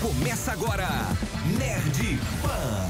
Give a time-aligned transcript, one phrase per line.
[0.00, 0.88] Começa agora,
[1.58, 2.88] Nerd Pan.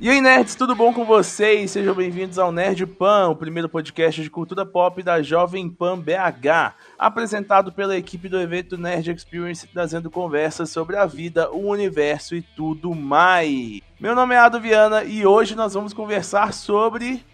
[0.00, 1.70] E aí, nerds, tudo bom com vocês?
[1.70, 6.74] Sejam bem-vindos ao Nerd Pan, o primeiro podcast de cultura pop da Jovem Pan BH,
[6.98, 12.42] apresentado pela equipe do evento Nerd Experience, trazendo conversas sobre a vida, o universo e
[12.42, 13.80] tudo mais.
[14.00, 17.24] Meu nome é Ado Viana e hoje nós vamos conversar sobre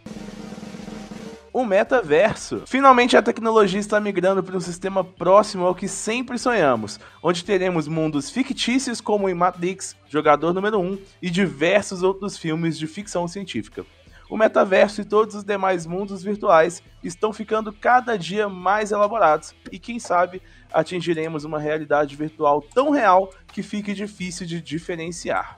[1.60, 2.62] o metaverso.
[2.66, 7.88] Finalmente a tecnologia está migrando para um sistema próximo ao que sempre sonhamos, onde teremos
[7.88, 13.84] mundos fictícios como em Matrix, Jogador Número 1 e diversos outros filmes de ficção científica.
[14.30, 19.80] O metaverso e todos os demais mundos virtuais estão ficando cada dia mais elaborados e
[19.80, 20.40] quem sabe
[20.72, 25.56] atingiremos uma realidade virtual tão real que fique difícil de diferenciar.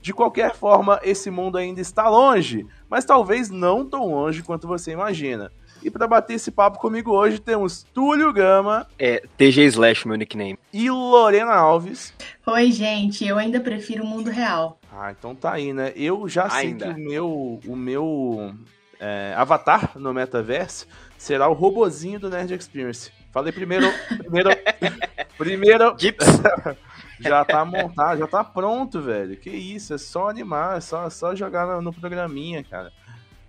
[0.00, 4.92] De qualquer forma, esse mundo ainda está longe, mas talvez não tão longe quanto você
[4.92, 5.50] imagina.
[5.82, 8.86] E para bater esse papo comigo hoje temos Túlio Gama.
[8.98, 10.58] É, TG Slash, meu nickname.
[10.72, 12.12] E Lorena Alves.
[12.46, 14.78] Oi, gente, eu ainda prefiro o mundo real.
[14.92, 15.92] Ah, então tá aí, né?
[15.94, 16.86] Eu já Ainda.
[16.86, 18.54] sei que o meu, o meu
[18.98, 23.12] é, avatar no metaverso será o robozinho do Nerd Experience.
[23.32, 23.86] Falei primeiro.
[24.18, 24.50] Primeiro.
[25.38, 25.96] primeiro.
[27.20, 29.36] Já tá montado, já tá pronto, velho.
[29.36, 32.92] Que isso, é só animar, é só, só jogar no, no programinha, cara.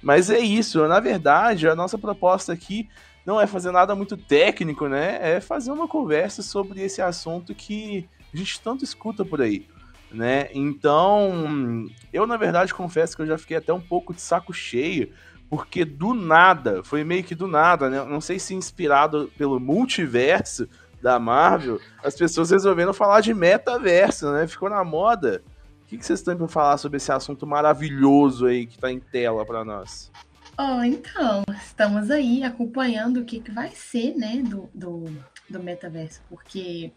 [0.01, 2.89] Mas é isso, na verdade, a nossa proposta aqui
[3.25, 5.19] não é fazer nada muito técnico, né?
[5.21, 9.67] É fazer uma conversa sobre esse assunto que a gente tanto escuta por aí,
[10.11, 10.49] né?
[10.53, 15.11] Então, eu na verdade confesso que eu já fiquei até um pouco de saco cheio,
[15.49, 18.03] porque do nada, foi meio que do nada, né?
[18.05, 20.69] Não sei se inspirado pelo multiverso
[21.01, 24.47] da Marvel, as pessoas resolveram falar de metaverso, né?
[24.47, 25.41] Ficou na moda.
[25.83, 29.45] O que vocês têm pra falar sobre esse assunto maravilhoso aí que tá em tela
[29.45, 30.11] pra nós?
[30.57, 35.05] Oh, então, estamos aí acompanhando o que, que vai ser, né, do, do,
[35.49, 36.91] do metaverso, porque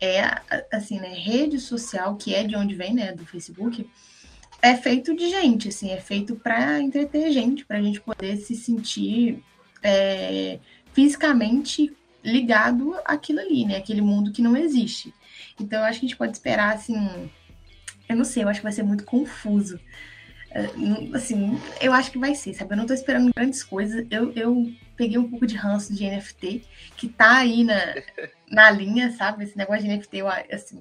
[0.00, 3.88] é, a- assim, né, rede social, que é de onde vem, né, do Facebook,
[4.60, 9.40] é feito de gente, assim, é feito para entreter gente, pra gente poder se sentir
[9.82, 10.58] é,
[10.92, 15.12] fisicamente ligado àquilo ali, né, aquele mundo que não existe.
[15.60, 17.30] Então, eu acho que a gente pode esperar, assim,
[18.08, 19.78] eu não sei, eu acho que vai ser muito confuso.
[20.50, 20.66] É,
[21.14, 22.72] Assim, eu acho que vai ser, sabe?
[22.72, 24.06] Eu não tô esperando grandes coisas.
[24.08, 26.64] Eu, eu peguei um pouco de ranço de NFT,
[26.96, 27.94] que tá aí na,
[28.48, 29.44] na linha, sabe?
[29.44, 30.80] Esse negócio de NFT, eu, assim,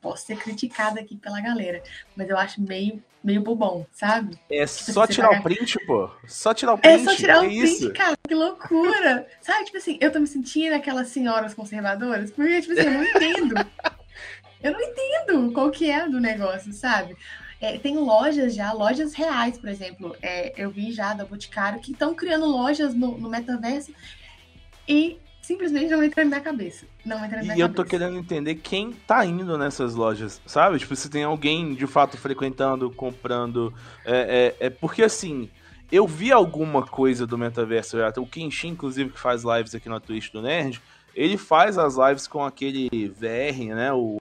[0.00, 1.82] posso ser criticada aqui pela galera,
[2.16, 4.38] mas eu acho meio, meio bobão, sabe?
[4.50, 6.10] É Tipo, só tirar o print, pô.
[6.26, 7.00] Só tirar o print.
[7.00, 7.92] É só tirar o que print, isso?
[7.92, 9.26] cara, que loucura!
[9.40, 13.04] Sabe, tipo assim, eu tô me sentindo aquelas senhoras conservadoras, porque, tipo assim, eu não
[13.04, 13.54] entendo.
[14.62, 17.16] Eu não entendo qual que é do negócio, sabe?
[17.60, 20.16] É, tem lojas já, lojas reais, por exemplo.
[20.22, 23.92] É, eu vi já da Boticário que estão criando lojas no, no metaverso
[24.88, 25.18] e
[25.50, 26.86] simplesmente não entra na minha cabeça.
[27.04, 27.82] Não entra na minha E eu cabeça.
[27.82, 30.78] tô querendo entender quem tá indo nessas lojas, sabe?
[30.78, 33.74] Tipo, se tem alguém de fato frequentando, comprando.
[34.04, 35.50] É, é, é porque assim,
[35.90, 37.98] eu vi alguma coisa do metaverso.
[37.98, 38.12] já.
[38.18, 40.80] O Kenshin, inclusive, que faz lives aqui na Twitch do Nerd,
[41.16, 43.92] ele faz as lives com aquele VR, né?
[43.92, 44.20] O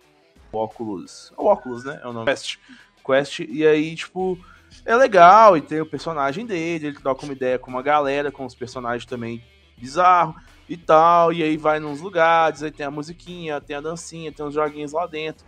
[0.52, 1.32] óculos.
[1.38, 2.00] O óculos, né?
[2.04, 2.26] É o nome.
[2.26, 2.58] Quest.
[3.06, 3.40] Quest.
[3.42, 4.38] E aí, tipo.
[4.86, 8.46] É legal, e tem o personagem dele, ele troca uma ideia com uma galera, com
[8.46, 9.44] os personagens também
[9.80, 10.36] bizarros
[10.68, 14.46] e tal, e aí vai nos lugares, aí tem a musiquinha, tem a dancinha, tem
[14.46, 15.46] os joguinhos lá dentro.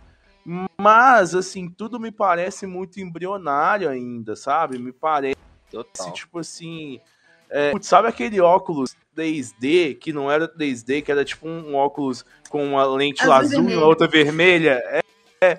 [0.76, 4.78] Mas, assim, tudo me parece muito embrionário ainda, sabe?
[4.78, 5.36] Me parece,
[5.70, 6.12] Total.
[6.12, 7.00] tipo assim.
[7.48, 12.24] é, putz, sabe aquele óculos 3D, que não era 3D, que era tipo um óculos
[12.48, 14.82] com uma lente Azul e azul e outra vermelha?
[14.86, 15.02] É,
[15.40, 15.58] é,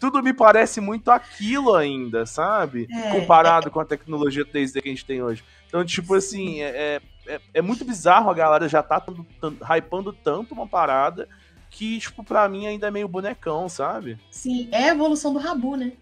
[0.00, 2.88] tudo me parece muito aquilo ainda, sabe?
[2.90, 5.44] É, Comparado com a tecnologia 3D que a gente tem hoje.
[5.68, 10.12] Então, tipo assim, é, é, é muito bizarro a galera já tá tanto, tanto, hypando
[10.12, 11.28] tanto uma parada
[11.70, 14.16] que, tipo, pra mim ainda é meio bonecão, sabe?
[14.30, 15.92] Sim, é a evolução do Rabu, né?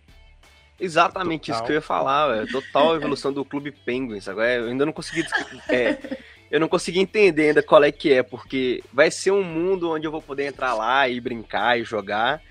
[0.78, 1.66] Exatamente isso Total.
[1.66, 2.52] que eu ia falar, velho.
[2.52, 4.28] Total evolução do Clube Penguins.
[4.28, 5.24] Agora, eu ainda não consegui.
[5.70, 6.18] é,
[6.50, 10.06] eu não consegui entender ainda qual é que é, porque vai ser um mundo onde
[10.06, 12.42] eu vou poder entrar lá e brincar e jogar.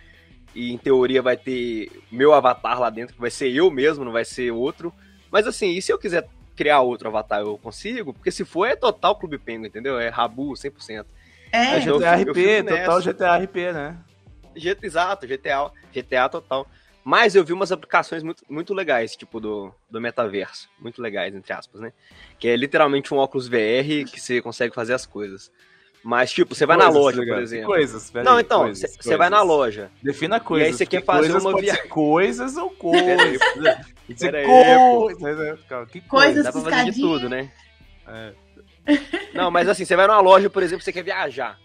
[0.56, 4.12] E em teoria vai ter meu avatar lá dentro, que vai ser eu mesmo, não
[4.12, 4.94] vai ser outro.
[5.30, 6.28] Mas assim, e se eu quiser
[6.62, 8.14] criar outro avatar, eu consigo?
[8.14, 10.00] Porque se for, é total Clube Penguin, entendeu?
[10.00, 11.06] É Rabu 100%.
[11.52, 13.02] É, É, eu- GTA eu RP, fico total.
[13.02, 13.98] GTA RP, né?
[14.56, 16.68] G- Exato, GTA, GTA total.
[17.04, 20.70] Mas eu vi umas aplicações muito, muito legais, tipo do, do metaverso.
[20.80, 21.92] Muito legais, entre aspas, né?
[22.38, 25.52] Que é literalmente um óculos VR que você consegue fazer as coisas.
[26.04, 27.36] Mas, tipo, você vai na Coisas, loja, legal.
[27.38, 27.66] por exemplo.
[27.68, 29.92] Coisas, Não, aí, então, você vai na loja.
[30.02, 30.68] Defina coisas.
[30.70, 33.40] aí você quer fazer coisas uma pode via- ser coisas ou coisas.
[34.46, 35.20] Coisas.
[35.38, 35.58] né?
[35.70, 37.52] Calma, Que Coisas Dá pra fazer de tudo, né?
[38.08, 38.32] É.
[39.34, 41.60] Não, mas assim, você vai numa loja, por exemplo, você quer viajar.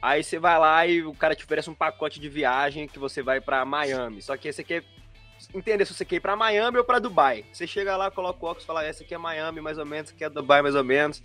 [0.00, 3.22] Aí você vai lá e o cara te oferece um pacote de viagem que você
[3.22, 4.22] vai pra Miami.
[4.22, 4.82] Só que você quer
[5.54, 7.44] entender se você quer ir pra Miami ou pra Dubai.
[7.52, 10.06] Você chega lá, coloca o óculos e fala, essa aqui é Miami mais ou menos,
[10.08, 11.22] essa aqui é Dubai mais ou menos.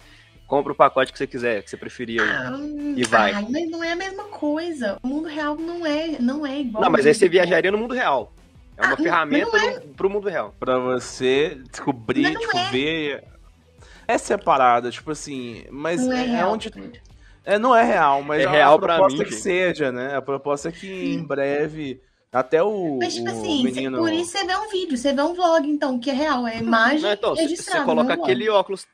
[0.51, 2.21] Compra o pacote que você quiser, que você preferia.
[2.24, 2.51] Ah,
[2.98, 3.31] E vai.
[3.31, 4.98] ai, mas não é a mesma coisa.
[5.01, 6.83] O mundo real não é, não é igual.
[6.83, 8.33] Não, mas aí você viajaria no mundo real.
[8.75, 10.53] É uma Ah, ferramenta não no- pro mundo real.
[10.59, 12.69] Pra você descobrir, não tipo, é.
[12.69, 13.24] ver.
[14.06, 15.63] Essa é a parada, tipo assim.
[15.71, 16.51] Mas Não é é, real.
[16.51, 16.69] onde.
[17.45, 19.42] É, não é real, mas É real a pra proposta mim, é que gente.
[19.42, 20.18] seja, né?
[20.18, 22.01] A proposta é que em breve.
[22.31, 23.98] Até o, Mas, tipo o assim, menino.
[23.98, 26.60] por isso você vê um vídeo, você vê um vlog, então, que é real, é
[26.60, 28.57] imagem Não, então, você- coloca é um aquele vlog.
[28.60, 28.88] óculos,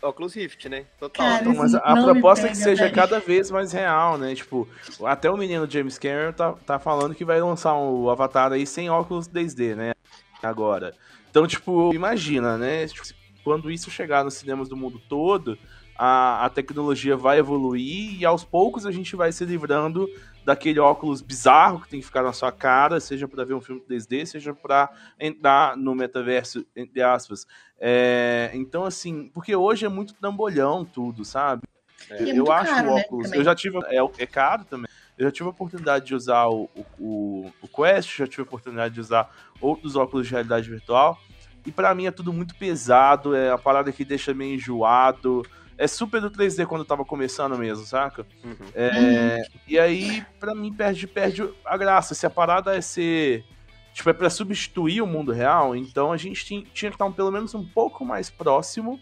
[0.00, 0.86] óculos Rift, né?
[1.00, 1.26] Total.
[1.26, 2.94] Cara, Então, mas a, proposta é que seja velho.
[2.94, 4.32] cada vez mais real, né?
[4.36, 4.68] Tipo,
[5.04, 8.88] até o menino James Cameron tá, tá falando que vai lançar o Avatar aí sem
[8.88, 9.92] óculos 3D, né?
[10.40, 10.94] Agora.
[11.28, 12.86] Então, tipo, imagina, né?
[12.86, 13.08] Tipo,
[13.42, 15.58] quando isso chegar nos cinemas do mundo todo,
[15.96, 20.08] a, a tecnologia vai evoluir e aos poucos a gente vai se livrando
[20.44, 23.80] daquele óculos bizarro que tem que ficar na sua cara, seja pra ver um filme
[23.80, 27.46] 3D, seja pra entrar no metaverso, entre aspas.
[27.80, 31.62] É, então, assim, porque hoje é muito trambolhão tudo, sabe?
[32.10, 33.24] E é eu acho caro, o né, óculos.
[33.26, 33.40] também.
[33.40, 33.78] eu já tive.
[33.86, 34.86] É, é caro também.
[35.16, 38.44] Eu já tive a oportunidade de usar o, o, o- o Quest, já tive a
[38.44, 39.30] oportunidade de usar
[39.60, 41.18] outros óculos de realidade virtual.
[41.64, 45.42] E pra mim é tudo muito pesado, é a parada que deixa meio enjoado.
[45.76, 48.26] É super do 3D quando eu tava começando mesmo, saca?
[48.44, 48.54] Uhum.
[48.74, 52.14] É, E aí, pra mim, perde, perde a graça.
[52.14, 53.44] Se a parada é ser.
[53.92, 57.12] Tipo, é pra substituir o mundo real, então a gente tinha, tinha que estar um-
[57.12, 58.98] pelo menos um pouco mais próximo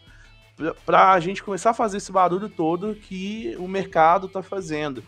[0.54, 5.02] pra, pra gente começar a fazer esse barulho todo que o mercado tá fazendo.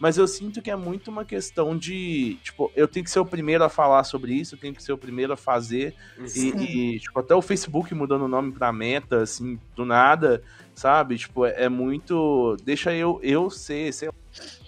[0.00, 2.38] Mas eu sinto que é muito uma questão de.
[2.42, 4.92] Tipo, eu tenho que ser o primeiro a falar sobre isso, eu tenho que ser
[4.94, 5.94] o primeiro a fazer.
[6.34, 10.42] E, e, tipo, até o Facebook mudando o nome pra meta, assim, do nada,
[10.74, 11.18] sabe?
[11.18, 12.56] Tipo, é, é muito.
[12.64, 14.08] Deixa eu, eu ser, sei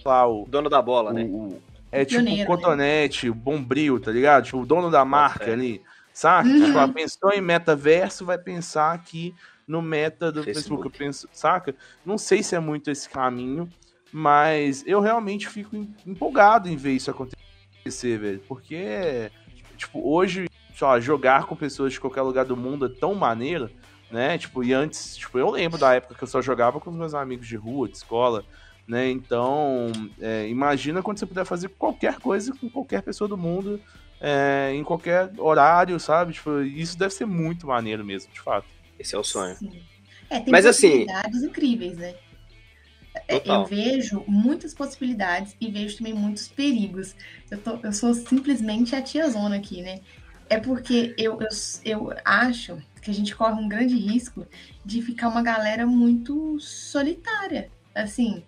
[0.05, 0.43] lá, o.
[0.43, 1.23] O dono da bola, né?
[1.23, 1.59] o-
[1.91, 2.45] é tipo o né?
[2.45, 4.45] cotonete, o bombril, tá ligado?
[4.45, 5.53] Tipo, o dono da marca fé.
[5.53, 5.81] ali,
[6.11, 6.47] saca?
[6.47, 6.65] Uhum.
[6.65, 9.33] Tipo, ah, pensou em metaverso, vai pensar aqui
[9.67, 10.83] no meta do Facebook.
[10.83, 10.85] Facebook.
[10.85, 11.75] Eu penso, saca?
[12.05, 13.69] Não sei se é muito esse caminho,
[14.13, 18.39] mas eu realmente fico em- empolgado em ver isso acontecer, velho.
[18.47, 19.31] Porque,
[19.75, 20.45] tipo, hoje,
[20.79, 23.71] lá, jogar com pessoas de qualquer lugar do mundo é tão maneiro,
[24.11, 24.37] né?
[24.37, 27.15] Tipo, e antes, tipo, eu lembro da época que eu só jogava com os meus
[27.15, 28.45] amigos de rua, de escola,
[28.87, 29.09] né?
[29.09, 33.81] Então, é, imagina quando você puder fazer qualquer coisa com qualquer pessoa do mundo,
[34.21, 36.33] é, em qualquer horário, sabe?
[36.33, 38.67] Tipo, isso deve ser muito maneiro mesmo, de fato.
[38.99, 39.55] Esse é o sonho.
[39.55, 39.81] Sim.
[40.29, 41.07] É, tem Mas, assim,
[41.43, 42.13] incríveis, né?
[43.27, 43.61] É, Total.
[43.61, 47.15] Eu vejo muitas possibilidades e vejo também muitos perigos.
[47.49, 50.01] Eu, tô- eu sou simplesmente a tiazona aqui, né?
[50.49, 51.49] É porque eu, eu,
[51.85, 54.45] eu acho que a gente corre um grande risco
[54.85, 57.71] de ficar uma galera muito solitária.
[57.95, 58.43] Assim,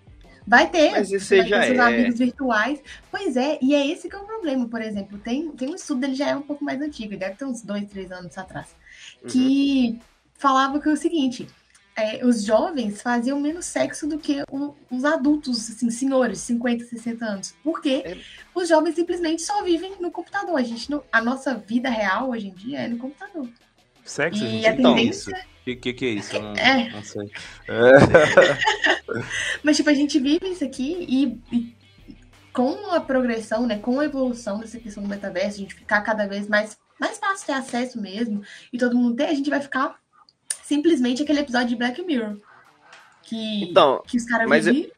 [0.45, 1.81] vai ter, Mas isso vai já ter seus é.
[1.87, 2.81] amigos virtuais.
[3.09, 4.67] Pois é, e é esse que é o problema.
[4.67, 7.35] Por exemplo, tem, tem um estudo, ele já é um pouco mais antigo, ele deve
[7.35, 8.75] ter uns dois, três anos atrás
[9.23, 9.29] Uhum.
[9.29, 9.99] que
[10.37, 11.47] falava que é o seguinte:
[11.97, 17.25] é, os jovens faziam menos sexo do que o- os adultos, assim, senhores, 50, 60
[17.25, 17.53] anos.
[17.63, 18.17] Porque É.
[18.53, 20.57] os jovens simplesmente só vivem no computador.
[20.57, 23.47] A, gente não- a nossa vida real hoje em dia é no computador.
[24.03, 25.45] Sexo, E gente, a o que que é tendência- isso?
[25.61, 26.35] O que, que, que é isso?
[26.35, 26.89] Eu não, É.
[26.91, 27.31] não sei.
[29.63, 31.75] Mas, tipo, a gente vive isso aqui e, e
[32.53, 36.27] com a progressão, né, com a evolução dessa questão do metaverso, a gente ficar cada
[36.27, 39.95] vez mais, mais fácil ter acesso mesmo e todo mundo ter, a gente vai ficar
[40.65, 42.37] simplesmente aquele episódio de Black Mirror.
[43.21, 44.91] Que, Então, que os caras vivem.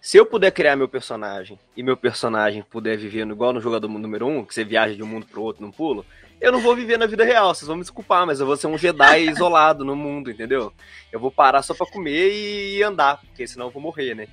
[0.00, 3.88] Se eu puder criar meu personagem e meu personagem puder viver no- igual no jogador
[3.88, 6.04] número 1, um, que você viaja de um mundo pro outro num pulo,
[6.40, 8.66] eu não vou viver na vida real, vocês vão me desculpar, mas eu vou ser
[8.66, 10.72] um Jedi isolado no mundo, entendeu?
[11.10, 12.30] Eu vou parar só pra comer
[12.76, 14.28] e andar, porque senão eu vou morrer, né?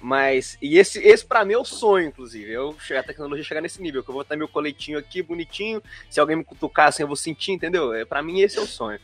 [0.00, 2.50] Mas, e esse, esse pra mim é o sonho, inclusive.
[2.50, 5.82] Eu chegar a tecnologia chegar nesse nível, que eu vou ter meu coletinho aqui bonitinho,
[6.08, 7.92] se alguém me cutucar assim eu vou sentir, entendeu?
[7.92, 9.00] É, pra mim esse é o sonho.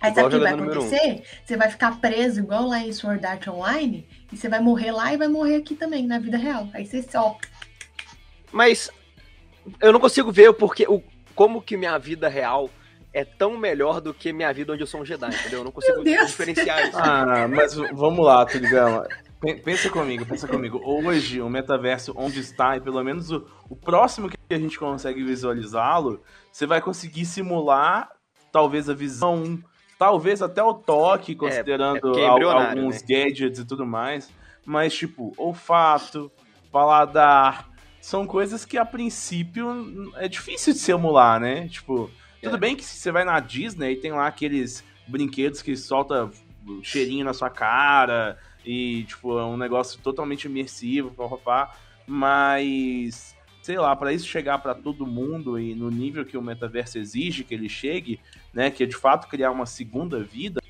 [0.00, 0.86] Aí igual sabe o que vai número um.
[0.86, 1.22] acontecer?
[1.44, 5.12] Você vai ficar preso igual lá em Sword Art Online e você vai morrer lá
[5.12, 6.68] e vai morrer aqui também, na vida real.
[6.72, 7.36] Aí você só.
[8.50, 8.90] Mas
[9.78, 11.02] eu não consigo ver o porquê, o,
[11.34, 12.70] como que minha vida real
[13.12, 15.60] é tão melhor do que minha vida onde eu sou um Jedi, entendeu?
[15.60, 16.98] Eu não consigo diferenciar isso.
[16.98, 19.06] Ah, mas vamos lá, Tuligama.
[19.40, 20.80] Pen- Pensa comigo, pensa comigo.
[20.84, 25.22] Hoje, o metaverso onde está, e pelo menos o, o próximo que a gente consegue
[25.24, 28.10] visualizá-lo, você vai conseguir simular
[28.52, 29.58] talvez a visão,
[29.98, 33.06] talvez até o toque, considerando porque é embrionário, alguns né?
[33.08, 34.30] gadgets e tudo mais.
[34.66, 36.30] Mas, tipo, olfato,
[36.70, 37.70] paladar,
[38.00, 41.66] são coisas que a princípio é difícil de simular, né?
[41.68, 42.10] Tipo,
[42.42, 42.58] tudo É.
[42.58, 46.30] bem que se você vai na Disney e tem lá aqueles brinquedos que solta
[46.82, 51.76] cheirinho na sua cara, e, tipo, é um negócio totalmente imersivo, papapá,
[52.06, 56.98] mas sei lá, para isso chegar para todo mundo e no nível que o metaverso
[56.98, 58.18] exige que ele chegue,
[58.52, 60.60] né, que é de fato criar uma segunda vida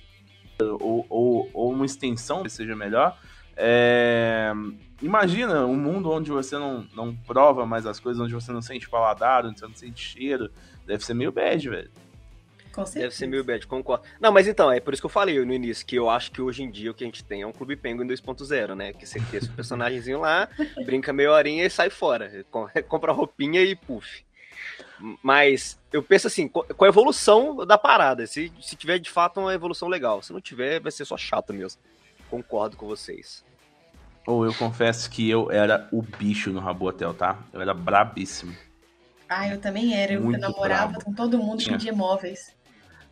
[0.61, 3.17] ou, ou, ou uma extensão que seja melhor,
[3.57, 4.53] é...
[5.01, 8.89] imagina um mundo onde você não, não prova mais as coisas, onde você não sente
[8.89, 10.51] paladar, onde você não sente cheiro,
[10.87, 11.91] deve ser meio bad, velho.
[12.81, 13.05] Com certeza.
[13.05, 14.05] Deve ser meio bad, concordo.
[14.19, 16.41] Não, mas então, é por isso que eu falei no início, que eu acho que
[16.41, 18.93] hoje em dia o que a gente tem é um Clube Penguin 2.0, né?
[18.95, 20.49] Que você tem esse personagemzinho lá,
[20.87, 22.45] brinca meia horinha e sai fora.
[22.89, 24.25] Compra roupinha e puff.
[25.23, 29.53] Mas eu penso assim, com a evolução da parada, se, se tiver de fato uma
[29.53, 30.23] evolução legal.
[30.23, 31.81] Se não tiver, vai ser só chato mesmo.
[32.31, 33.45] Concordo com vocês.
[34.27, 37.39] Ou eu confesso que eu era o bicho no Rabo Hotel, tá?
[37.53, 38.55] Eu era brabíssimo.
[39.31, 40.15] Ah, eu também era.
[40.15, 41.05] Eu Muito namorava brabo.
[41.05, 41.79] com todo mundo que Tinha.
[41.79, 42.53] vendia móveis.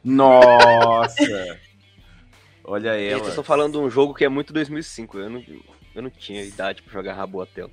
[0.08, 1.58] Nossa!
[2.64, 3.28] Olha Gente, ela.
[3.30, 5.18] eu tô falando de um jogo que é muito 2005.
[5.18, 5.44] Eu não,
[5.94, 7.70] eu não tinha idade pra jogar Rabo Hotel.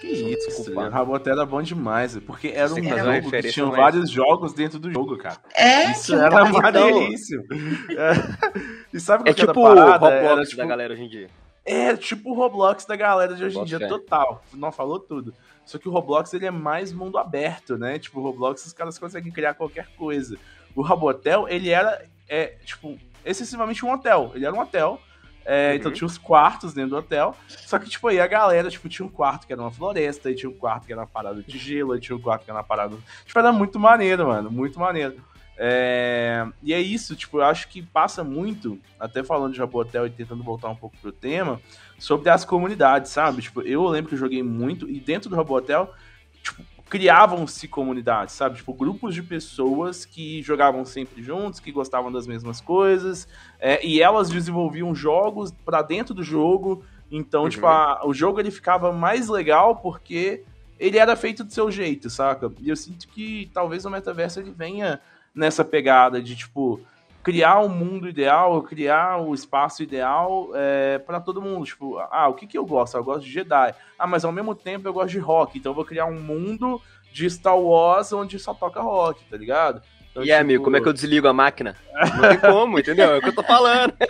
[0.00, 0.86] Que isso, Desculpa.
[0.86, 3.66] o Rabo Hotel era bom demais, porque era um que fazer jogo uma que tinha
[3.66, 5.36] mas- vários jogos dentro do jogo, cara.
[5.54, 6.56] É, Isso um era vários.
[6.60, 7.44] maneiríssimo.
[7.90, 8.74] É.
[8.94, 9.92] E sabe qual É que era tipo a o parada?
[9.92, 11.28] Roblox Era, da tipo, galera hoje em dia.
[11.64, 13.88] É tipo o Roblox da galera de hoje em Bota dia, fé.
[13.88, 14.44] total.
[14.52, 15.34] Não falou tudo.
[15.64, 17.98] Só que o Roblox ele é mais mundo aberto, né?
[17.98, 20.36] Tipo, o Roblox os caras conseguem criar qualquer coisa.
[20.74, 24.32] O Rabotel, ele era, é, tipo, excessivamente um hotel.
[24.34, 25.00] Ele era um hotel.
[25.44, 25.76] é, Uhum.
[25.76, 27.36] Então tinha os quartos dentro do hotel.
[27.48, 30.34] Só que, tipo, aí a galera, tipo, tinha um quarto que era uma floresta, e
[30.34, 32.58] tinha um quarto que era uma parada de gelo, e tinha um quarto que era
[32.58, 32.96] uma parada.
[33.26, 34.50] Tipo, era muito maneiro, mano.
[34.50, 35.16] Muito maneiro.
[35.56, 40.10] É, E é isso, tipo, eu acho que passa muito, até falando de Jabotel e
[40.10, 41.60] tentando voltar um pouco pro tema,
[41.98, 43.42] sobre as comunidades, sabe?
[43.42, 45.94] Tipo, eu lembro que eu joguei muito e dentro do Rabotel,
[46.42, 46.62] tipo,
[46.98, 48.54] criavam-se comunidades, sabe?
[48.58, 53.26] Tipo, grupos de pessoas que jogavam sempre juntos, que gostavam das mesmas coisas,
[53.58, 56.84] é, e elas desenvolviam jogos pra dentro do jogo.
[57.10, 57.48] Então, Uhum.
[57.48, 60.44] tipo, a- o jogo ele ficava mais legal porque
[60.78, 62.52] ele era feito do seu jeito, saca?
[62.60, 65.00] E eu sinto que talvez o metaverso ele venha
[65.34, 66.80] nessa pegada de, tipo,
[67.24, 71.64] criar um mundo ideal, criar o espaço ideal é, para todo mundo.
[71.64, 72.96] Tipo, ah, o que, que eu gosto?
[72.96, 73.74] Eu gosto de Jedi.
[73.98, 75.58] Ah, mas ao mesmo tempo eu gosto de rock.
[75.58, 79.82] Então eu vou criar um mundo de Star Wars onde só toca rock, tá ligado?
[80.10, 81.76] Então, E aí, amigo, como é que eu desligo a máquina?
[81.92, 83.14] Não tem como, entendeu?
[83.14, 83.94] É o que eu tô falando.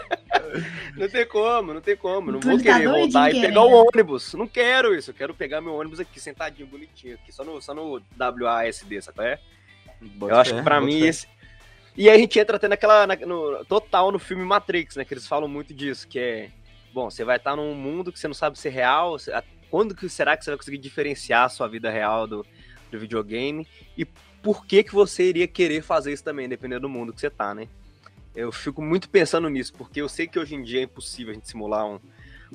[0.97, 2.31] Não tem como, não tem como.
[2.31, 4.33] Não Tu vou tá querer voltar e pegar o ônibus.
[4.35, 5.11] Não quero isso.
[5.11, 9.25] Eu quero pegar meu ônibus aqui, sentadinho, bonitinho, aqui, só no, só no WASD, sabe
[9.25, 9.41] é?
[10.21, 11.27] Eu acho que pra mim esse.
[11.97, 13.07] E aí a gente entra até naquela.
[13.07, 15.05] na- no, total no filme Matrix, né?
[15.05, 16.51] Que eles falam muito disso, que é.
[16.93, 19.17] Bom, você vai estar num mundo que você não sabe se é real.
[19.71, 22.47] Quando que será que você vai conseguir diferenciar a sua vida real do,
[22.91, 23.67] do videogame?
[23.99, 27.31] E por que que você iria querer fazer isso também, dependendo do mundo que você
[27.31, 27.67] tá, né?
[28.35, 31.35] Eu fico muito pensando nisso, porque eu sei que hoje em dia é impossível a
[31.35, 32.01] gente simular um-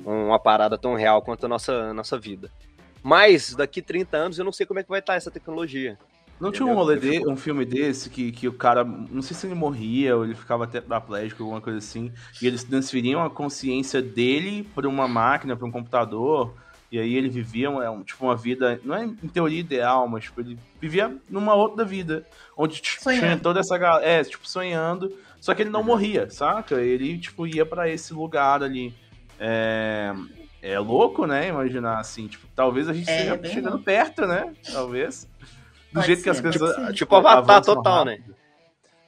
[0.04, 2.50] uma parada tão real quanto a nossa, nossa vida.
[3.02, 5.98] Mas daqui 30 anos eu não sei como é que vai estar essa tecnologia.
[6.40, 6.74] Não tinha um Entendeu?
[6.74, 10.24] rolê de, um filme desse que, que o cara, não sei se ele morria ou
[10.24, 15.54] ele ficava tetraplégico, alguma coisa assim, e eles transferiam a consciência dele para uma máquina,
[15.56, 16.56] para um computador,
[16.90, 20.08] e aí ele vivia um, é um- tipo uma vida, não é em teoria ideal,
[20.08, 24.48] mas tipo, ele vivia numa outra vida, onde t- tinha toda essa galera, é, tipo,
[24.48, 26.80] sonhando, só que ele não morria, saca?
[26.80, 28.92] Ele, tipo, ia para esse lugar ali.
[29.38, 30.12] É,
[30.62, 31.48] é louco, né?
[31.48, 33.84] Imaginar assim, tipo, talvez a gente É, esteja chegando louco.
[33.84, 34.54] perto, né?
[34.70, 35.26] Talvez.
[35.90, 36.60] Do Pode jeito que as ser, coisas.
[36.74, 36.92] pode ser.
[36.94, 38.12] Tipo Avatar total, né?
[38.12, 38.36] rápido.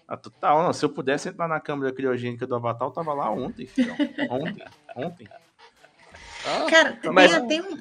[0.08, 0.72] Ah, total, não.
[0.72, 3.96] Se eu pudesse entrar na câmera criogênica do Avatar, eu tava lá ontem, filhão.
[4.30, 4.64] Ontem,
[4.96, 5.28] ontem.
[6.68, 7.78] Cara, Mas- tem até um,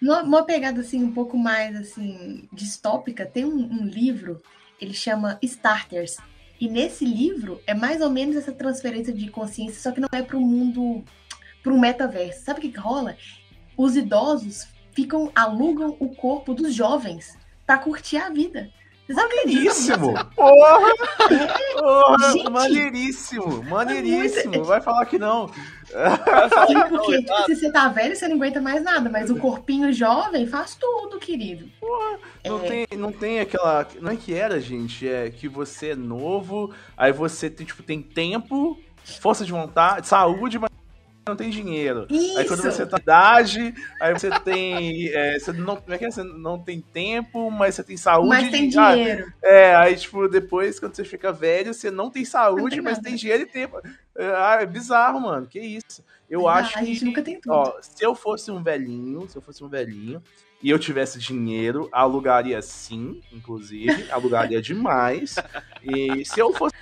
[0.00, 4.40] numa pegada assim um pouco mais assim distópica, tem um, um livro,
[4.80, 6.18] ele chama Starters.
[6.60, 10.22] E nesse livro é mais ou menos essa transferência de consciência, só que não é
[10.22, 11.02] para o mundo,
[11.62, 12.44] para um metaverso.
[12.44, 13.16] Sabe o que, que rola?
[13.76, 18.70] Os idosos ficam alugam o corpo dos jovens para curtir a vida.
[19.06, 19.16] Vocês?
[19.16, 20.14] Maneiríssimo!
[20.36, 20.94] Porra!
[21.74, 22.32] Porra!
[22.32, 22.50] Gente!
[22.50, 23.62] maneiríssimo!
[23.64, 24.64] Maneiríssimo!
[24.64, 25.48] Vai falar que não.
[25.48, 29.92] Sim, porque tipo, se você tá velho, você não aguenta mais nada, mas o corpinho
[29.92, 31.68] jovem faz tudo, querido.
[32.46, 32.68] Não, É.
[32.86, 33.86] tem, não tem aquela.
[34.00, 35.06] Não é que era, gente.
[35.06, 38.78] É que você é novo, aí você tem, tipo, tem tempo,
[39.20, 40.70] força de vontade, saúde, mas
[41.26, 42.06] não tem dinheiro.
[42.10, 42.38] Isso!
[42.38, 45.08] Aí quando você tá na idade, aí você tem.
[45.14, 46.10] é, você, não, como é que é?
[46.10, 48.28] você não tem tempo, mas você tem saúde.
[48.28, 49.32] mas tem Ah, dinheiro.
[49.42, 52.98] é, aí, tipo, depois, quando você fica velho, você não tem saúde, Não tem mas
[52.98, 53.80] tem dinheiro e tempo.
[54.16, 55.46] É, ah, é bizarro, mano.
[55.46, 56.04] Que isso.
[56.28, 57.04] Eu Ah, acho a gente que.
[57.04, 57.52] nunca tem tudo.
[57.54, 60.22] Ó, se eu fosse um velhinho, se eu fosse um velhinho
[60.62, 65.36] e eu tivesse dinheiro, alugaria sim, inclusive, alugaria demais.
[65.84, 66.72] E se eu fosse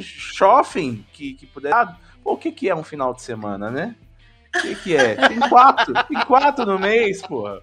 [0.00, 1.74] shopping que, que pudesse.
[2.22, 3.94] Pô, o que, que é um final de semana, né?
[4.54, 5.14] O que, que é?
[5.28, 5.94] Tem quatro.
[6.08, 7.60] Tem quatro no mês, porra.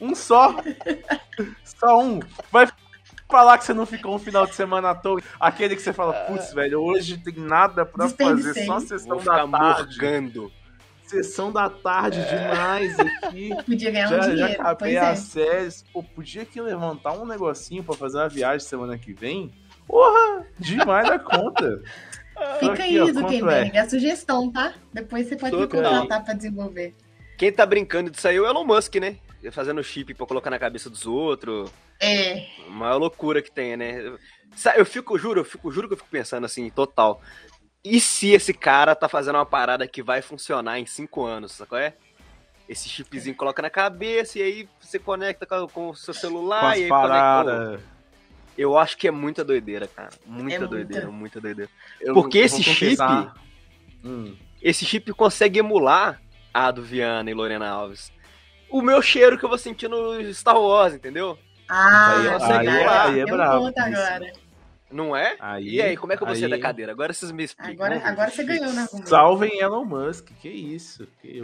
[0.00, 0.56] Um só.
[1.64, 2.20] Só um.
[2.52, 2.68] Vai
[3.28, 5.20] falar que você não ficou um final de semana à toa.
[5.38, 9.24] Aquele que você fala, putz, velho, hoje tem nada pra fazer, só a sessão Vou
[9.24, 9.96] da tarde.
[9.96, 10.52] morgando.
[11.04, 13.50] Sessão da tarde demais aqui.
[13.66, 14.52] Podia ganhar um Já, já dinheiro.
[14.52, 14.98] acabei pois é.
[15.10, 15.84] as séries.
[15.92, 19.50] Pô, podia que levantar um negocinho pra fazer uma viagem semana que vem?
[19.88, 21.82] Porra, demais da conta.
[22.58, 24.74] Fica Aqui, aí, ó, Zuckerberg, a sugestão, tá?
[24.92, 25.82] Depois você pode me Fica aí.
[25.82, 26.94] contratar pra desenvolver.
[27.36, 29.16] Quem tá brincando disso aí é o Elon Musk, né?
[29.52, 31.70] Fazendo chip pra colocar na cabeça dos outros.
[31.98, 34.12] É, A maior loucura que tem, né?
[34.54, 37.20] Sa- Eu fico, juro, eu fico, juro que eu fico pensando assim, total.
[37.82, 41.68] E se esse cara tá fazendo uma parada que vai funcionar em cinco anos, sabe
[41.70, 41.94] qual é?
[42.68, 46.72] Esse chipzinho coloca na cabeça e aí você conecta com, com o seu Com celular
[46.72, 47.80] as e aí conecta.
[48.60, 50.10] Eu acho que é muita doideira, cara.
[50.26, 50.66] Muita É muita.
[50.74, 51.70] doideira, muita doideira.
[52.00, 53.34] Eu Porque vou esse confessar-
[54.04, 54.36] Hum.
[54.62, 56.20] Esse chip consegue emular
[56.52, 58.12] a do Viana e Lorena Alves.
[58.70, 61.38] O meu cheiro que eu vou sentir no Star Wars, entendeu?
[61.68, 62.68] Ah, Aí é- verdade.
[62.68, 63.86] aí é- aí é brabo, ponto isso.
[64.00, 64.32] agora.
[64.90, 65.36] Não é?
[65.38, 66.90] Aí- e aí, como é que eu vou sair aí- da cadeira?
[66.92, 67.86] Agora vocês me explicam.
[67.86, 69.08] Agora, agora você ganhou argumento.
[69.08, 71.06] Salvem Elon Musk, que isso.
[71.22, 71.42] Ele,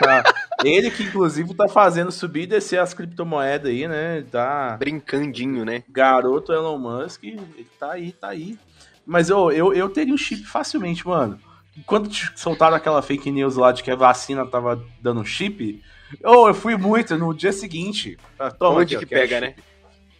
[0.00, 0.22] tá,
[0.64, 4.24] ele que inclusive tá fazendo subir e descer as criptomoedas aí, né?
[4.30, 5.82] Tá Brincandinho, né?
[5.88, 8.58] garoto Elon Musk, ele tá aí, tá aí.
[9.06, 11.38] Mas eu, eu, eu teria um chip facilmente, mano.
[11.86, 15.82] Quando te soltaram aquela fake news lá de que a vacina tava dando um chip,
[16.20, 18.18] eu, eu fui muito no dia seguinte.
[18.38, 19.54] Ah, Toma Onde aqui, que pega, né?
[19.54, 19.62] chip.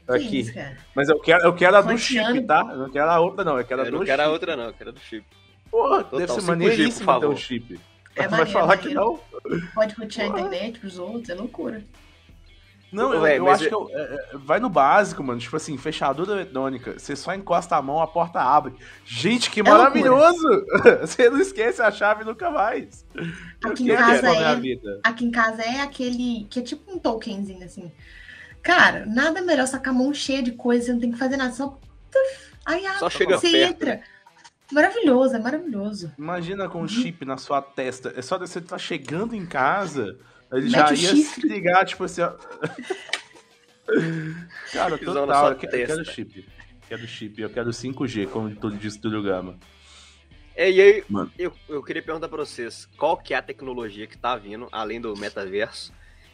[0.09, 0.39] Aqui.
[0.41, 0.53] isso?
[0.95, 2.67] Mas eu quero, eu quero a do chip, tá?
[2.71, 3.59] Eu não quero a outra, não.
[3.59, 4.33] Eu quero a Eu do não quero a chip.
[4.33, 4.65] outra, não.
[4.65, 5.25] Eu quero a do chip.
[5.71, 7.81] Porra, Total, deve ser 5G, maneiríssimo ter um chip.
[8.17, 9.21] É Vai maneiro, falar que não?
[9.75, 11.83] Pode rotear a internet pros outros, é loucura.
[12.93, 15.39] Não, eu, Véi, eu acho é- que eu- é, é, vai no básico, mano.
[15.39, 16.99] Tipo assim, fechadura eletrônica.
[16.99, 18.75] Você só encosta a mão, a porta abre.
[19.05, 19.79] Gente, que loucura.
[19.85, 20.67] maravilhoso!
[21.07, 23.07] Você não esquece a chave nunca mais.
[23.63, 24.61] Aqui em casa é-.
[25.05, 27.93] Aqui em casa é aquele que é tipo um tokenzinho, assim.
[28.61, 31.53] Cara, nada melhor sacar a mão cheia de coisa, você não tem que fazer nada,
[31.53, 31.79] só.
[32.67, 33.95] Aí abre, Só chega você perto, entra.
[33.95, 34.03] né?
[34.73, 36.13] Maravilhoso, é maravilhoso.
[36.19, 38.13] Imagina com um chip na sua testa.
[38.17, 40.19] É só você estar chegando em casa,
[40.53, 41.41] ele Mete já ia chifre.
[41.43, 42.33] se ligar, tipo assim, ó.
[44.73, 46.49] Cara, total, eu quero, eu quero chip.
[46.89, 49.59] Quero chip, eu quero 5G, como tudo disse Túlio Gama.
[50.55, 51.31] É, e aí, Mano.
[51.39, 55.01] eu, eu queria perguntar pra vocês, qual que é a tecnologia que tá vindo, além
[55.01, 55.93] do metaverso,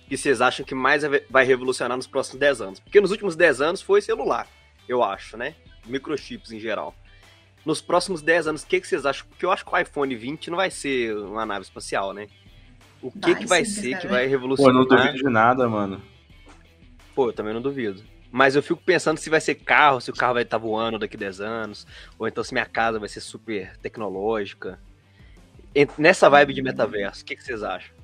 [0.08, 2.80] que vocês acham que mais vai revolucionar nos próximos 10 anos?
[2.80, 4.46] Porque nos últimos 10 anos foi celular,
[4.88, 5.54] eu acho, né?
[5.86, 6.94] Microchips em geral.
[7.66, 9.26] Nos próximos 10 anos, o que, que vocês acham?
[9.28, 12.28] Porque eu acho que o iPhone 20 não vai ser uma nave espacial, né?
[13.02, 14.00] O que, Vai que vai sim, ser cara.
[14.02, 14.74] que vai Pô, eu revolucionar?
[14.74, 16.00] não duvido de nada, mano.
[17.14, 18.02] Pô, eu também não duvido.
[18.30, 21.16] Mas eu fico pensando se vai ser carro, se o carro vai estar voando daqui
[21.16, 21.86] a 10 anos,
[22.18, 24.78] ou então se minha casa vai ser super tecnológica.
[25.98, 27.94] Nessa vibe de metaverso, o que, que vocês acham?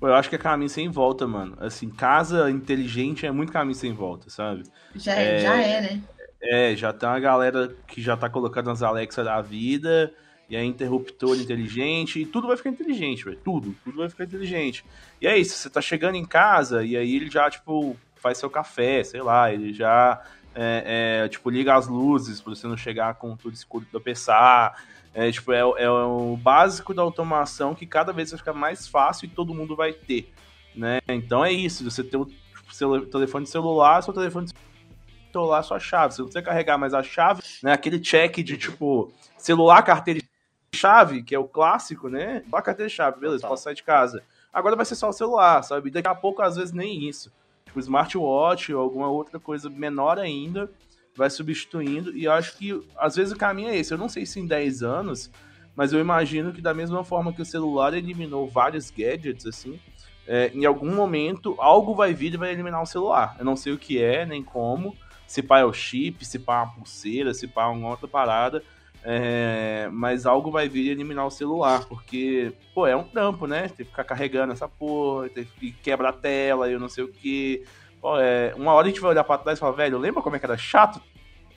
[0.00, 1.56] Pô, Eu acho que é caminho sem volta, mano.
[1.60, 4.64] Assim, casa inteligente é muito caminho sem volta, sabe?
[4.96, 6.02] Já é, já é né?
[6.40, 10.12] É, já tem uma galera que já tá colocando as Alexa da vida,
[10.48, 13.38] e aí interruptor inteligente, e tudo vai ficar inteligente, velho.
[13.44, 14.84] Tudo, tudo vai ficar inteligente.
[15.20, 18.48] E é isso, você tá chegando em casa, e aí ele já, tipo, faz seu
[18.48, 20.22] café, sei lá, ele já,
[20.54, 24.82] é, é, tipo, liga as luzes pra você não chegar com tudo escuro do pensar.
[25.14, 29.26] É, tipo, é, é o básico da automação que cada vez vai ficar mais fácil
[29.26, 30.32] e todo mundo vai ter,
[30.76, 31.00] né?
[31.08, 34.48] Então é isso, você tem o tipo, seu telefone celular, seu telefone
[35.40, 36.14] celular, sua chave.
[36.14, 37.72] Você não precisa carregar mais a chave, né?
[37.72, 42.42] Aquele check de, tipo, celular, carteira e chave, que é o clássico, né?
[42.52, 43.50] A carteira e chave, beleza, Total.
[43.50, 44.22] posso sair de casa.
[44.52, 45.90] Agora vai ser só o celular, sabe?
[45.90, 47.32] Daqui a pouco, às vezes, nem isso.
[47.64, 50.70] Tipo, smartwatch ou alguma outra coisa menor ainda
[51.14, 52.16] vai substituindo.
[52.16, 53.92] E eu acho que, às vezes, o caminho é esse.
[53.92, 55.30] Eu não sei se em 10 anos,
[55.76, 59.78] mas eu imagino que da mesma forma que o celular eliminou vários gadgets, assim,
[60.26, 63.34] é, em algum momento algo vai vir e vai eliminar o celular.
[63.38, 64.94] Eu não sei o que é, nem como.
[65.28, 68.08] Se pá é o chip, se pá é uma pulseira, se pá é uma outra
[68.08, 68.62] parada.
[69.04, 73.68] É, mas algo vai vir e eliminar o celular, porque, pô, é um trampo, né?
[73.68, 77.08] Tem que ficar carregando essa porra, tem que quebrar a tela, eu não sei o
[77.08, 77.64] que.
[78.00, 80.34] Pô, é, uma hora a gente vai olhar pra trás e falar, velho, lembra como
[80.34, 81.00] é que era chato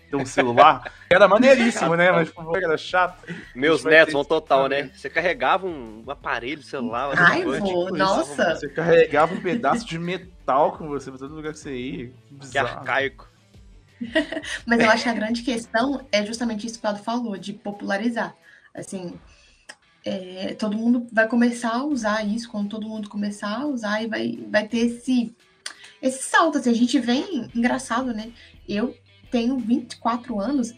[0.10, 0.92] ter um celular?
[1.10, 2.12] era maneiríssimo, né?
[2.12, 3.24] Mas, tipo, era chato.
[3.56, 4.92] Meus netos vão total, né?
[4.94, 7.14] Você carregava um aparelho celular.
[7.18, 7.96] Ai, assim, vô, tipo isso.
[7.96, 8.56] nossa.
[8.56, 12.08] Você carregava um pedaço de metal com você pra todo lugar que você ia.
[12.08, 12.68] Que Que bizarro.
[12.80, 13.31] arcaico.
[14.66, 17.54] Mas eu acho que a grande questão é justamente isso que o Claudio falou, de
[17.54, 18.36] popularizar.
[18.74, 19.14] Assim,
[20.06, 24.08] é, todo mundo vai começar a usar isso, quando todo mundo começar a usar, e
[24.08, 25.36] vai, vai ter esse,
[26.02, 26.58] esse salto.
[26.58, 28.32] Assim, a gente vem, engraçado, né?
[28.68, 28.96] Eu
[29.30, 30.74] tenho 24 anos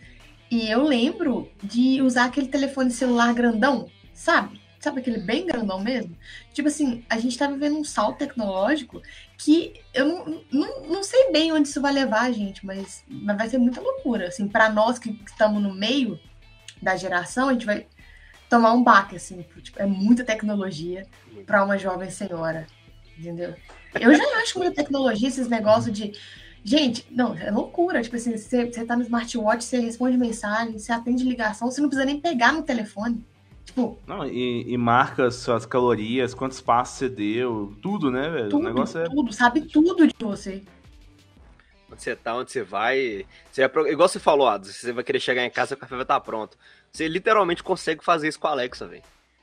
[0.52, 4.62] e eu lembro de usar aquele telefone celular grandão, sabe?
[4.84, 6.15] Sabe aquele bem grandão mesmo?
[6.54, 9.02] Tipo assim, a gente tá vivendo um salto tecnológico
[9.38, 13.38] que eu não, não, não sei bem onde isso vai levar a gente, mas, mas
[13.38, 14.28] vai ser muita loucura.
[14.28, 16.19] Assim, para nós que estamos no meio
[16.82, 17.88] da geração, a gente vai
[18.50, 19.46] tomar um baque, assim.
[19.62, 21.08] Tipo, é muita tecnologia
[21.46, 22.67] para uma jovem senhora,
[23.17, 23.56] entendeu?
[24.00, 26.13] Eu já acho muita tecnologia, esses negócios de.
[26.63, 28.02] Gente, não, é loucura.
[28.02, 31.89] Tipo assim, você, você tá no smartwatch, você responde mensagem, você atende ligação, você não
[31.89, 33.26] precisa nem pegar no telefone.
[33.74, 33.98] Tipo.
[34.06, 38.50] Não, e, e marca suas calorias, quantos passos você deu, tudo, né, velho?
[38.50, 39.06] Tudo, o negócio é.
[39.06, 40.64] tudo, sabe tudo de você.
[41.92, 43.26] Onde você tá, onde você vai.
[43.52, 46.04] Você vai igual você falou, Ados, você vai querer chegar em casa, o café vai
[46.04, 46.56] estar pronto.
[46.92, 49.02] Você literalmente consegue fazer isso com a Alexa, velho.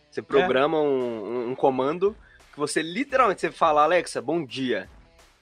[0.08, 0.80] Você programa é.
[0.80, 2.16] um, um, comando
[2.52, 4.88] que você literalmente você fala, Alexa, bom dia.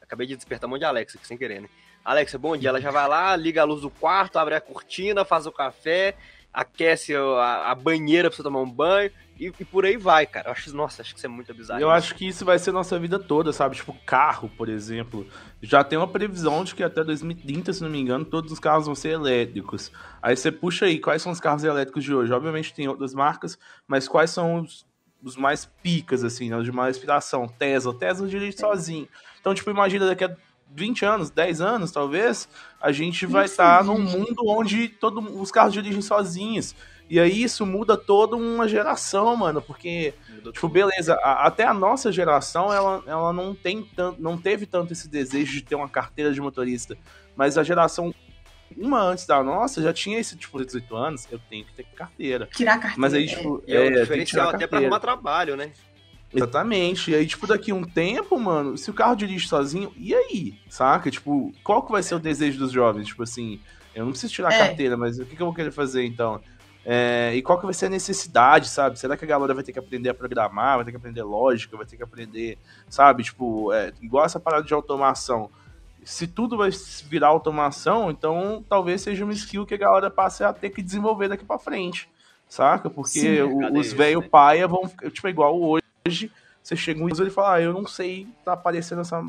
[0.01, 1.69] Acabei de despertar um monte de Alexa aqui sem querer, né?
[2.03, 2.71] Alexa, bom dia.
[2.71, 6.17] Ela já vai lá, liga a luz do quarto, abre a cortina, faz o café,
[6.53, 10.49] aquece a, a banheira pra você tomar um banho e, e, por aí vai, cara.
[10.49, 11.81] Eu acho, nossa, acho que isso é muito bizarro.
[11.81, 13.77] Eu acho que isso vai ser nossa vida toda, sabe?
[13.77, 15.27] Tipo, carro, por exemplo.
[15.63, 18.87] Já tem uma previsão de que até 2030, se não me engano, todos os carros
[18.87, 19.93] vão ser elétricos.
[20.21, 22.33] Aí você puxa aí, quais são os carros elétricos de hoje?
[22.33, 23.57] Obviamente tem outras marcas,
[23.87, 24.85] mas quais são os,
[25.23, 26.57] os mais picas, assim, né?
[26.57, 27.47] Os de maior inspiração?
[27.47, 27.97] Tesla.
[27.97, 29.09] Tesla dirige sozinho.
[29.41, 30.37] Então, tipo, imagina daqui a
[30.75, 32.49] 20 anos, 10 anos, talvez,
[32.81, 36.75] a gente vai estar tá num mundo onde todos os carros dirigem sozinhos.
[37.11, 41.73] E aí isso muda toda uma geração, mano, porque, muda tipo, beleza, a, até a
[41.73, 45.89] nossa geração, ela, ela não tem tanto, não teve tanto esse desejo de ter uma
[45.89, 46.97] carteira de motorista,
[47.35, 48.15] mas a geração
[48.77, 51.85] uma antes da nossa já tinha esse tipo de 18 anos, eu tenho que ter
[51.95, 52.47] carteira.
[52.55, 53.01] Tirar a carteira.
[53.01, 55.73] Mas aí, tipo, é, é, é diferencial até para arrumar trabalho, né?
[56.33, 57.11] Exatamente.
[57.11, 60.59] E aí, tipo, daqui a um tempo, mano, se o carro dirige sozinho, e aí?
[60.69, 61.11] Saca?
[61.11, 63.09] Tipo, qual que vai ser o desejo dos jovens?
[63.09, 63.61] Tipo assim,
[63.95, 64.59] eu não preciso tirar a é.
[64.59, 66.41] carteira, mas o que, que eu vou querer fazer então?
[66.85, 68.99] É, e qual que vai ser a necessidade, sabe?
[68.99, 71.77] Será que a galera vai ter que aprender a programar, vai ter que aprender lógica,
[71.77, 73.23] vai ter que aprender, sabe?
[73.25, 75.51] Tipo, é, igual essa parada de automação.
[76.05, 76.71] Se tudo vai
[77.07, 81.29] virar automação, então talvez seja uma skill que a galera passe a ter que desenvolver
[81.29, 82.09] daqui para frente,
[82.49, 82.89] saca?
[82.89, 84.29] Porque Sim, o, os velho né?
[84.31, 87.87] paia vão, tipo, é igual hoje hoje você chega um e fala, ah, eu não
[87.87, 89.25] sei, tá aparecendo essa,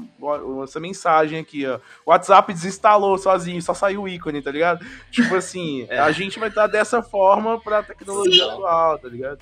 [0.63, 1.79] essa mensagem aqui, ó.
[2.05, 4.85] O WhatsApp desinstalou sozinho, só saiu o ícone, tá ligado?
[5.09, 5.99] Tipo assim, é.
[5.99, 8.51] a gente vai estar dessa forma pra tecnologia Sim.
[8.51, 9.39] atual, tá ligado?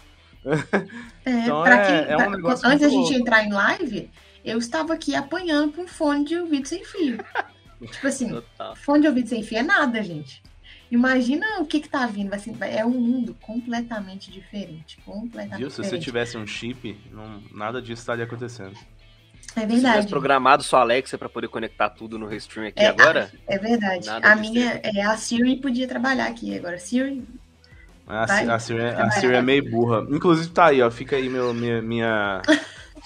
[1.25, 4.11] É, então é, quem, é um negócio Antes da gente entrar em live,
[4.45, 7.17] eu estava aqui apanhando com fone de ouvido sem fio.
[7.81, 8.75] tipo assim, Total.
[8.75, 10.43] fone de ouvido sem fio é nada, gente.
[10.89, 15.69] Imagina o que que tá vindo, vai ser, é um mundo completamente diferente, completamente Viu?
[15.69, 18.77] Se você tivesse um chip, não, nada disso estaria acontecendo.
[19.55, 19.79] É verdade.
[19.79, 23.31] Se tivesse programado sua Alexa para poder conectar tudo no Restream aqui é, agora.
[23.47, 24.07] É verdade.
[24.09, 26.77] A minha, é, a Siri podia trabalhar aqui agora.
[26.77, 27.27] Siri.
[28.07, 30.05] A, a, Siri, é, a Siri é meio burra.
[30.09, 30.89] Inclusive tá aí, ó.
[30.89, 32.41] Fica aí meu, minha, minha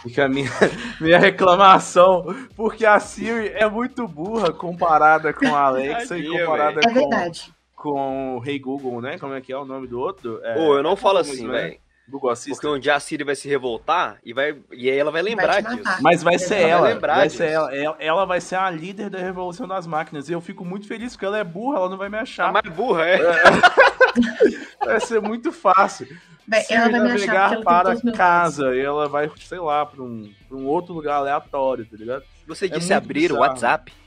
[0.04, 0.50] Fica a minha,
[1.00, 6.94] minha reclamação, porque a Siri é muito burra comparada com a Alexa e comparada é
[6.94, 9.18] verdade com o Rei hey Google, né?
[9.18, 10.40] Como é que é o nome do outro?
[10.44, 10.54] É...
[10.54, 11.62] Pô, eu não falo assim, né?
[11.62, 11.78] velho.
[12.08, 12.56] Google Assistant.
[12.56, 15.64] Porque um dia a Siri vai se revoltar e, vai, e aí ela vai lembrar
[15.64, 15.98] vai disso.
[16.02, 16.94] Mas vai ser ela.
[16.94, 17.74] Vai, vai ser ela.
[18.00, 18.26] ela.
[18.26, 20.28] vai ser a líder da revolução das máquinas.
[20.28, 22.50] E eu fico muito feliz porque ela é burra, ela não vai me achar.
[22.50, 23.18] A mais burra, é.
[24.84, 26.08] vai ser muito fácil.
[26.46, 30.58] Vai, ela vai me achar para casa e ela vai, sei lá, para um, pra
[30.58, 32.24] um outro lugar aleatório, tá ligado?
[32.48, 33.94] Você é disse abrir o WhatsApp?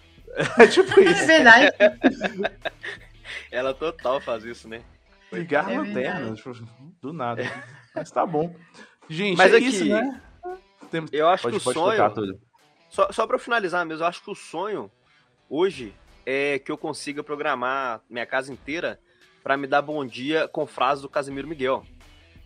[0.58, 1.22] É tipo isso.
[1.22, 1.72] É verdade.
[3.54, 4.82] Ela total faz isso, né?
[5.32, 6.52] Ligar é lanterna, tipo,
[7.00, 7.42] do nada.
[7.94, 8.54] Mas tá bom.
[9.08, 10.20] Gente, Mas é aqui, isso, né?
[10.90, 11.04] Tem...
[11.12, 12.40] Eu acho pode, que o sonho.
[12.88, 14.90] Só, só pra finalizar mesmo, eu acho que o sonho
[15.48, 15.94] hoje
[16.26, 18.98] é que eu consiga programar minha casa inteira
[19.42, 21.84] para me dar bom dia com frases do Casimiro Miguel.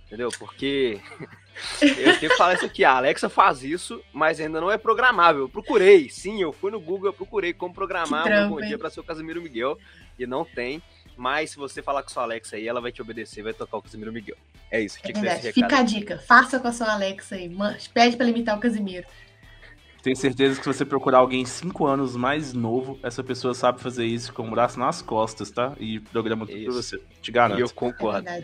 [0.07, 0.31] Entendeu?
[0.39, 1.01] Porque
[1.81, 2.85] eu tenho que falar isso aqui.
[2.85, 5.43] A Alexa faz isso, mas ainda não é programável.
[5.43, 8.91] Eu procurei, sim, eu fui no Google, eu procurei como programar um bom dia para
[8.91, 9.79] seu Casimiro Miguel
[10.19, 10.83] e não tem.
[11.19, 13.83] Mas se você falar com sua Alexa aí, ela vai te obedecer, vai tocar o
[13.83, 14.37] Casimiro Miguel.
[14.71, 14.99] É isso.
[15.03, 15.53] É verdade.
[15.53, 16.19] Fica a dica.
[16.19, 17.51] Faça com a sua Alexa aí.
[17.93, 19.05] Pede para imitar o Casimiro.
[20.01, 24.07] Tenho certeza que se você procurar alguém 5 anos mais novo, essa pessoa sabe fazer
[24.07, 25.75] isso com o braço nas costas, tá?
[25.81, 27.03] E programa tudo pra você.
[27.21, 27.59] Te garanto.
[27.59, 28.29] E eu concordo.
[28.29, 28.43] É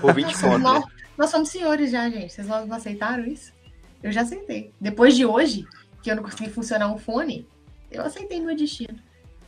[0.00, 0.58] Por 20 conto.
[0.58, 0.84] Nós,
[1.18, 2.32] nós somos senhores já, gente.
[2.32, 3.52] Vocês não aceitaram isso?
[4.00, 4.72] Eu já aceitei.
[4.80, 5.66] Depois de hoje,
[6.00, 7.44] que eu não consegui funcionar um fone,
[7.90, 8.96] eu aceitei meu destino.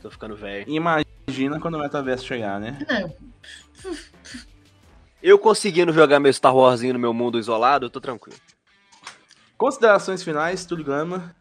[0.01, 0.69] Tô ficando velho.
[0.69, 1.10] Imagina
[1.61, 2.77] quando o metaverso chegar, né?
[2.87, 3.15] Não.
[5.21, 8.39] Eu conseguindo jogar meu Star Warsinho no meu mundo isolado, eu tô tranquilo.
[9.57, 11.35] Considerações finais, tudo gama.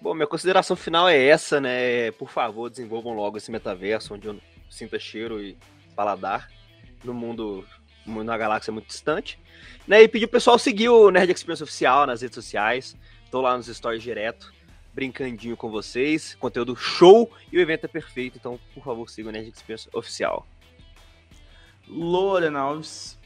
[0.00, 2.10] Bom, minha consideração final é essa, né?
[2.12, 5.56] Por favor, desenvolvam logo esse metaverso onde eu sinta cheiro e
[5.94, 6.48] paladar
[7.04, 7.64] no mundo
[8.04, 9.38] numa galáxia muito distante.
[9.86, 12.96] Né, e pedir o pessoal seguir o Nerd Experience Oficial nas redes sociais.
[13.30, 14.52] Tô lá nos stories direto,
[14.94, 16.34] brincandinho com vocês.
[16.36, 18.38] Conteúdo show e o evento é perfeito.
[18.38, 20.46] Então, por favor, siga o Nerd Experience Oficial.
[21.88, 23.18] Lorena Alves.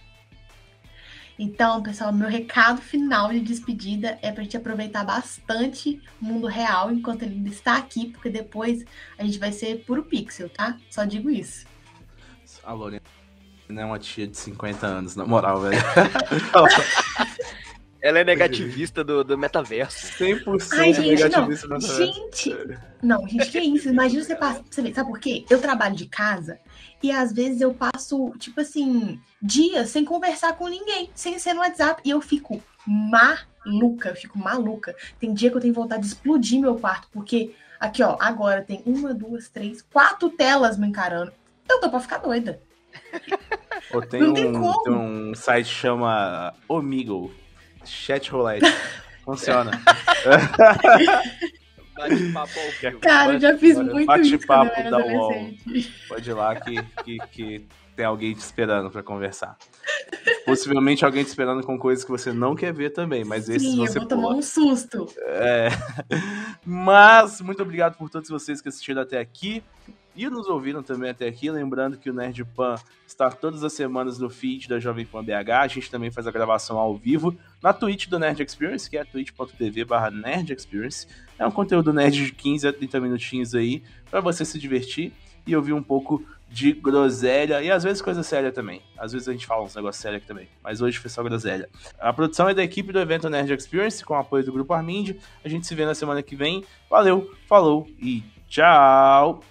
[1.38, 6.90] Então, pessoal, meu recado final de despedida é pra gente aproveitar bastante o mundo real
[6.90, 8.84] enquanto ele ainda está aqui, porque depois
[9.16, 10.76] a gente vai ser puro pixel, tá?
[10.90, 11.64] Só digo isso.
[12.64, 13.02] A Lorena
[13.68, 15.80] é uma tia de 50 anos, na moral, velho.
[18.00, 20.06] Ela é negativista do, do metaverso.
[20.22, 21.10] 100% Ai, gente, não.
[21.10, 22.04] negativista do metaverso.
[22.04, 22.56] Gente,
[23.02, 23.88] não, gente, que isso?
[23.88, 24.62] Imagina você passar.
[24.70, 25.44] Você vê, sabe por quê?
[25.50, 26.60] Eu trabalho de casa
[27.02, 31.60] e às vezes eu passo, tipo assim, dias sem conversar com ninguém, sem ser no
[31.60, 34.94] WhatsApp, e eu fico maluca, eu fico maluca.
[35.18, 38.82] Tem dia que eu tenho vontade de explodir meu quarto, porque aqui, ó, agora tem
[38.84, 41.32] uma, duas, três, quatro telas me encarando.
[41.68, 42.60] Eu tô pra ficar doida.
[43.92, 44.82] Ou tem, Não tem um, como.
[44.82, 47.32] tem um site que chama Omigo.
[47.88, 48.66] Chat roulette.
[49.24, 49.72] Funciona.
[51.94, 53.00] Bate-papo ao vivo.
[53.00, 55.50] Cara, eu já fiz Olha, muito isso quando eu bate-papo da UOL.
[56.08, 59.58] Pode ir lá que, que, que tem alguém te esperando pra conversar.
[60.46, 63.80] Possivelmente alguém te esperando com coisas que você não quer ver também, mas esses Sim,
[63.80, 64.36] eu você vou tomar pula.
[64.36, 65.12] um susto.
[65.18, 65.68] É.
[66.64, 69.62] Mas, muito obrigado por todos vocês que assistiram até aqui
[70.18, 71.48] e nos ouviram também até aqui.
[71.48, 72.74] Lembrando que o Nerd Pan
[73.06, 75.50] está todas as semanas no feed da Jovem Pan BH.
[75.62, 79.04] A gente também faz a gravação ao vivo na Twitch do Nerd Experience, que é
[79.04, 81.06] twitch.tv barra Nerd Experience.
[81.38, 85.12] É um conteúdo nerd de 15 a 30 minutinhos aí para você se divertir
[85.46, 88.82] e ouvir um pouco de groselha e às vezes coisa séria também.
[88.96, 91.68] Às vezes a gente fala uns negócios sérios aqui também, mas hoje foi só groselha.
[91.98, 95.16] A produção é da equipe do evento Nerd Experience, com apoio do Grupo Armind.
[95.44, 96.64] A gente se vê na semana que vem.
[96.90, 99.42] Valeu, falou e tchau!